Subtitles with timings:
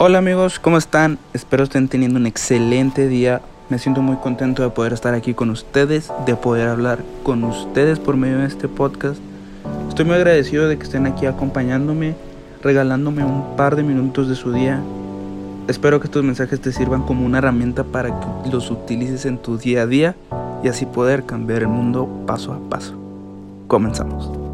[0.00, 1.18] Hola amigos, ¿cómo están?
[1.32, 3.42] Espero estén teniendo un excelente día.
[3.68, 7.98] Me siento muy contento de poder estar aquí con ustedes, de poder hablar con ustedes
[7.98, 9.20] por medio de este podcast.
[9.88, 12.14] Estoy muy agradecido de que estén aquí acompañándome,
[12.62, 14.80] regalándome un par de minutos de su día.
[15.66, 19.58] Espero que estos mensajes te sirvan como una herramienta para que los utilices en tu
[19.58, 20.14] día a día
[20.62, 22.94] y así poder cambiar el mundo paso a paso.
[23.66, 24.47] Comenzamos.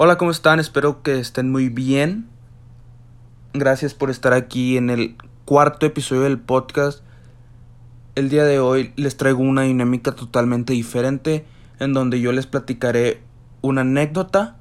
[0.00, 0.60] Hola, ¿cómo están?
[0.60, 2.28] Espero que estén muy bien.
[3.52, 7.02] Gracias por estar aquí en el cuarto episodio del podcast.
[8.14, 11.44] El día de hoy les traigo una dinámica totalmente diferente
[11.80, 13.20] en donde yo les platicaré
[13.60, 14.56] una anécdota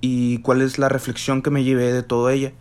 [0.00, 2.52] y cuál es la reflexión que me llevé de todo ella.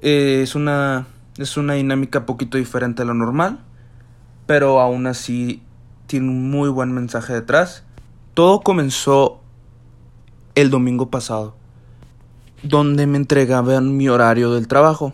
[0.00, 1.06] Eh, es una
[1.36, 3.60] es una dinámica poquito diferente a lo normal,
[4.46, 5.62] pero aún así
[6.06, 7.84] tiene un muy buen mensaje detrás.
[8.32, 9.43] Todo comenzó
[10.54, 11.54] el domingo pasado,
[12.62, 15.12] donde me entregaban mi horario del trabajo.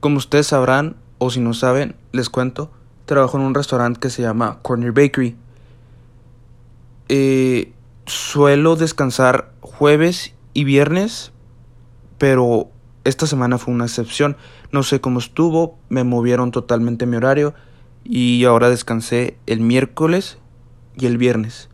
[0.00, 2.70] Como ustedes sabrán, o si no saben, les cuento,
[3.06, 5.36] trabajo en un restaurante que se llama Corner Bakery.
[7.08, 7.72] Eh,
[8.06, 11.32] suelo descansar jueves y viernes,
[12.18, 12.68] pero
[13.04, 14.36] esta semana fue una excepción.
[14.72, 17.54] No sé cómo estuvo, me movieron totalmente mi horario
[18.04, 20.38] y ahora descansé el miércoles
[20.96, 21.68] y el viernes.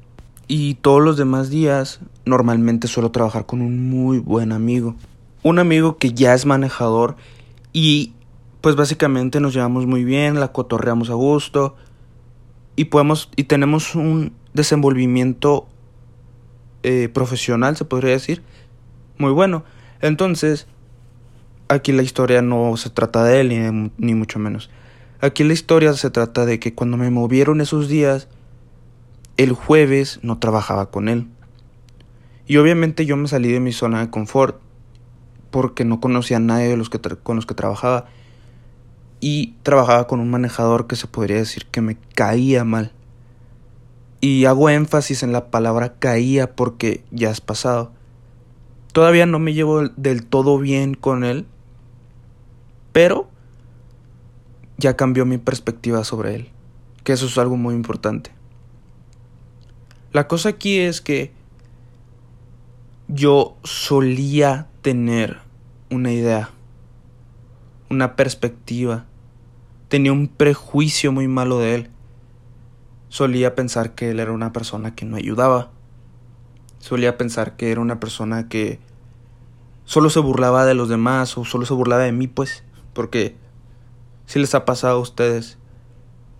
[0.48, 4.94] Y todos los demás días normalmente suelo trabajar con un muy buen amigo.
[5.42, 7.16] Un amigo que ya es manejador
[7.72, 8.12] y
[8.60, 11.76] pues básicamente nos llevamos muy bien, la cotorreamos a gusto
[12.74, 15.68] y podemos y tenemos un desenvolvimiento
[16.82, 18.42] eh, profesional, se podría decir,
[19.18, 19.64] muy bueno.
[20.00, 20.66] Entonces,
[21.68, 24.68] aquí la historia no se trata de él ni, ni mucho menos.
[25.20, 28.28] Aquí la historia se trata de que cuando me movieron esos días,
[29.36, 31.28] el jueves no trabajaba con él.
[32.46, 34.60] Y obviamente yo me salí de mi zona de confort
[35.50, 38.06] porque no conocía a nadie de los que con los que trabajaba.
[39.20, 42.92] Y trabajaba con un manejador que se podría decir que me caía mal.
[44.20, 47.92] Y hago énfasis en la palabra caía porque ya es pasado.
[48.92, 51.46] Todavía no me llevo del todo bien con él,
[52.92, 53.28] pero
[54.78, 56.48] ya cambió mi perspectiva sobre él,
[57.04, 58.30] que eso es algo muy importante.
[60.12, 61.35] La cosa aquí es que
[63.08, 65.38] yo solía tener
[65.90, 66.50] una idea,
[67.88, 69.06] una perspectiva,
[69.88, 71.90] tenía un prejuicio muy malo de él.
[73.08, 75.70] Solía pensar que él era una persona que no ayudaba.
[76.78, 78.80] Solía pensar que era una persona que
[79.84, 83.36] solo se burlaba de los demás o solo se burlaba de mí, pues, porque
[84.26, 85.58] si les ha pasado a ustedes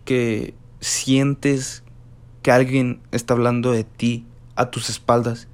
[0.04, 1.84] que sientes
[2.42, 5.48] que alguien está hablando de ti a tus espaldas.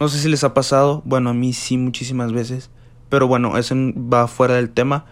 [0.00, 2.70] No sé si les ha pasado, bueno, a mí sí muchísimas veces,
[3.08, 5.06] pero bueno, eso va fuera del tema.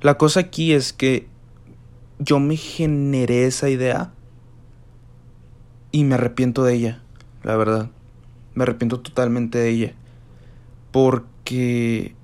[0.00, 1.28] La cosa aquí es que
[2.18, 4.12] yo me generé esa idea
[5.90, 7.02] y me arrepiento de ella,
[7.42, 7.90] la verdad.
[8.54, 9.92] Me arrepiento totalmente de ella.
[10.90, 12.14] Porque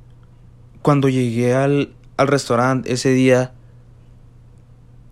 [0.82, 3.52] cuando llegué al, al restaurante ese día,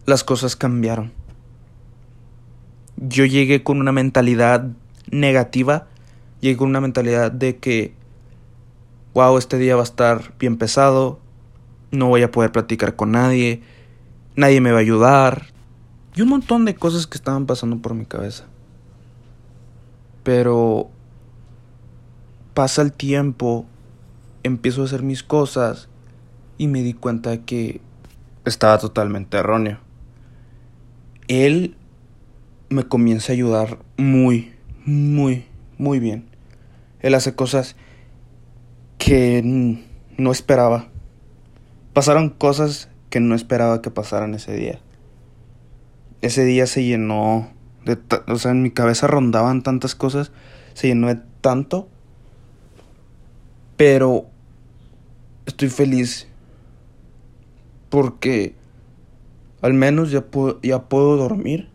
[0.06, 1.12] las cosas cambiaron
[2.96, 4.68] yo llegué con una mentalidad
[5.10, 5.86] negativa,
[6.46, 7.94] llegué con una mentalidad de que,
[9.14, 11.18] wow, este día va a estar bien pesado,
[11.90, 13.62] no voy a poder platicar con nadie,
[14.36, 15.46] nadie me va a ayudar,
[16.14, 18.44] y un montón de cosas que estaban pasando por mi cabeza.
[20.22, 20.88] Pero
[22.54, 23.66] pasa el tiempo,
[24.42, 25.88] empiezo a hacer mis cosas
[26.58, 27.80] y me di cuenta que
[28.44, 29.78] estaba totalmente erróneo.
[31.28, 31.76] Él
[32.68, 34.54] me comienza a ayudar muy,
[34.84, 35.44] muy,
[35.76, 36.35] muy bien.
[37.00, 37.76] Él hace cosas
[38.98, 39.42] que
[40.16, 40.88] no esperaba.
[41.92, 44.80] Pasaron cosas que no esperaba que pasaran ese día.
[46.22, 47.48] Ese día se llenó
[47.84, 47.98] de...
[48.28, 50.32] O sea, en mi cabeza rondaban tantas cosas,
[50.74, 51.88] se llenó de tanto.
[53.76, 54.26] Pero
[55.46, 56.28] estoy feliz
[57.88, 58.54] porque
[59.62, 61.68] al menos ya puedo, ya puedo dormir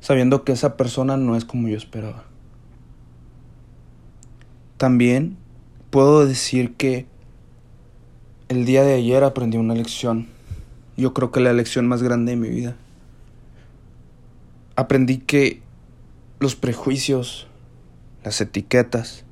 [0.00, 2.24] sabiendo que esa persona no es como yo esperaba.
[4.84, 5.38] También
[5.88, 7.06] puedo decir que
[8.50, 10.28] el día de ayer aprendí una lección.
[10.94, 12.76] Yo creo que la lección más grande de mi vida.
[14.76, 15.62] Aprendí que
[16.38, 17.46] los prejuicios,
[18.24, 19.24] las etiquetas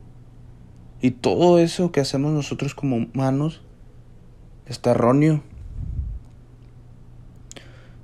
[1.02, 3.60] y todo eso que hacemos nosotros como humanos
[4.64, 5.42] está erróneo.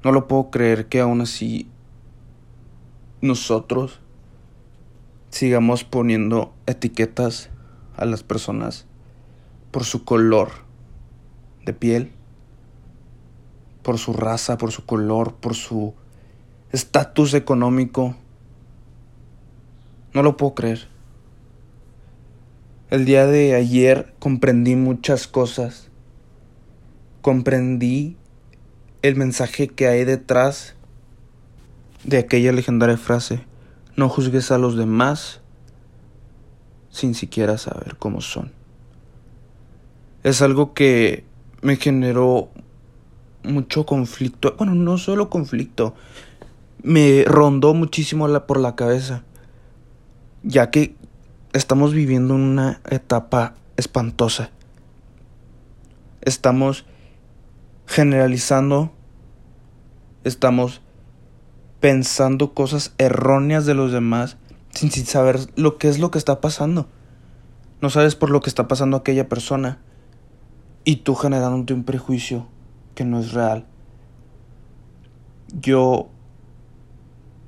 [0.04, 1.66] No lo puedo creer que aún así
[3.22, 4.00] nosotros
[5.30, 7.50] sigamos poniendo etiquetas
[7.96, 8.86] a las personas
[9.70, 10.50] por su color
[11.64, 12.12] de piel,
[13.82, 15.94] por su raza, por su color, por su
[16.72, 18.16] estatus económico.
[20.14, 20.88] No lo puedo creer.
[22.90, 25.88] El día de ayer comprendí muchas cosas.
[27.20, 28.16] Comprendí
[29.02, 30.74] el mensaje que hay detrás
[32.04, 33.40] de aquella legendaria frase,
[33.98, 35.40] no juzgues a los demás
[36.88, 38.52] sin siquiera saber cómo son.
[40.22, 41.24] Es algo que
[41.62, 42.48] me generó
[43.42, 45.96] mucho conflicto, bueno, no solo conflicto,
[46.80, 49.24] me rondó muchísimo por la cabeza,
[50.44, 50.94] ya que
[51.52, 54.52] estamos viviendo una etapa espantosa.
[56.20, 56.84] Estamos
[57.86, 58.92] generalizando,
[60.22, 60.82] estamos
[61.80, 64.36] pensando cosas erróneas de los demás
[64.72, 66.88] sin, saber lo que es lo que está pasando.
[67.80, 69.78] No sabes por lo que está pasando aquella persona
[70.84, 72.48] y tú generándote un prejuicio
[72.94, 73.66] que no es real.
[75.60, 76.08] Yo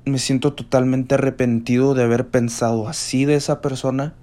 [0.05, 4.15] me siento totalmente arrepentido de haber pensado así de esa persona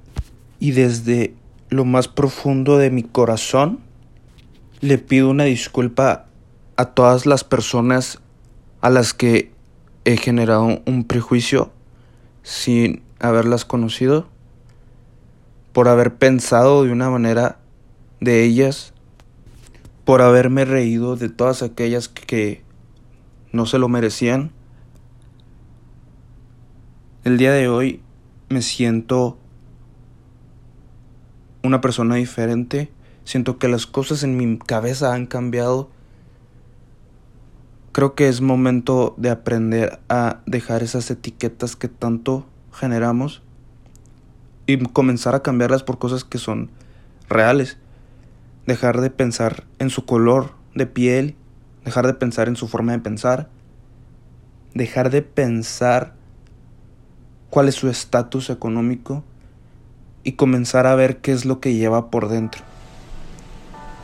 [0.59, 1.35] y desde
[1.69, 3.81] lo más profundo de mi corazón
[4.81, 6.27] le pido una disculpa
[6.77, 8.21] a todas las personas
[8.81, 9.53] a las que
[10.13, 11.73] he generado un prejuicio
[12.43, 14.27] sin haberlas conocido,
[15.73, 17.59] por haber pensado de una manera
[18.21, 18.93] de ellas,
[20.05, 22.63] por haberme reído de todas aquellas que
[23.53, 24.51] no se lo merecían.
[27.25, 28.01] El día de hoy
[28.49, 29.39] me siento
[31.63, 32.91] una persona diferente
[33.29, 35.91] Siento que las cosas en mi cabeza han cambiado.
[37.99, 43.43] Creo que es momento de aprender a dejar esas etiquetas que tanto generamos
[44.67, 46.71] y comenzar a cambiarlas por cosas que son
[47.29, 47.77] reales.
[48.69, 51.35] Dejar de pensar en su color de piel,
[51.85, 53.49] dejar de pensar en su forma de pensar,
[54.75, 56.15] dejar de pensar
[57.51, 59.25] cuál es su estatus económico
[60.23, 62.63] y comenzar a ver qué es lo que lleva por dentro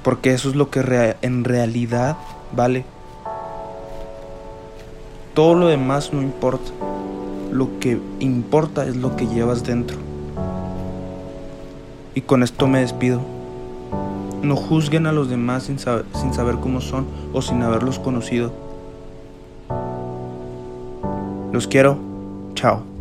[0.03, 2.17] porque eso es lo que en realidad
[2.51, 2.85] vale.
[5.35, 6.71] Todo lo demás no importa.
[7.51, 9.99] Lo que importa es lo que llevas dentro.
[12.15, 13.21] Y con esto me despido.
[14.43, 18.53] No juzguen a los demás sin saber, cómo son o sin haberlos conocido.
[21.53, 21.99] Los quiero.
[22.55, 22.94] Chao.